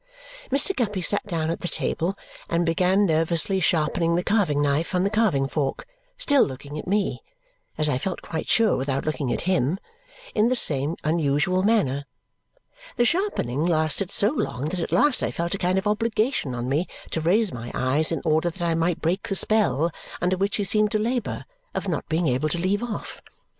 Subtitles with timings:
[0.49, 0.75] Mr.
[0.75, 2.17] Guppy sat down at the table
[2.49, 5.85] and began nervously sharpening the carving knife on the carving fork,
[6.17, 7.21] still looking at me
[7.77, 9.77] (as I felt quite sure without looking at him)
[10.33, 12.05] in the same unusual manner.
[12.95, 16.67] The sharpening lasted so long that at last I felt a kind of obligation on
[16.67, 20.55] me to raise my eyes in order that I might break the spell under which
[20.55, 21.45] he seemed to labour,
[21.75, 23.21] of not being able to leave off.